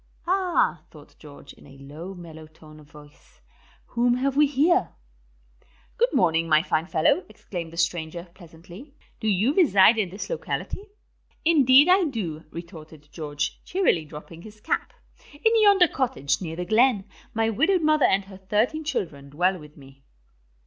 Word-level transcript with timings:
"Ah," 0.25 0.81
thought 0.89 1.15
George, 1.19 1.53
in 1.53 1.67
a 1.67 1.77
low, 1.77 2.15
mellow 2.15 2.47
tone 2.47 2.79
of 2.79 2.89
voice, 2.89 3.39
"whom 3.85 4.15
have 4.15 4.35
we 4.35 4.47
here?" 4.47 4.95
"Good 5.97 6.11
morning, 6.11 6.49
my 6.49 6.63
fine 6.63 6.87
fellow," 6.87 7.23
exclaimed 7.29 7.71
the 7.71 7.77
stranger, 7.77 8.27
pleasantly. 8.33 8.95
"Do 9.19 9.27
you 9.27 9.53
reside 9.53 9.99
in 9.99 10.09
this 10.09 10.27
locality?" 10.27 10.87
"Indeed 11.45 11.87
I 11.87 12.05
do," 12.05 12.45
retorted 12.49 13.09
George, 13.11 13.63
cheerily 13.63 14.05
dropping 14.05 14.41
his 14.41 14.59
cap. 14.59 14.91
"In 15.33 15.61
yonder 15.61 15.87
cottage, 15.87 16.41
near 16.41 16.55
the 16.55 16.65
glen, 16.65 17.05
my 17.35 17.51
widowed 17.51 17.83
mother 17.83 18.05
and 18.05 18.25
her 18.25 18.37
thirteen 18.37 18.83
children 18.83 19.29
dwell 19.29 19.59
with 19.59 19.77
me." 19.77 20.03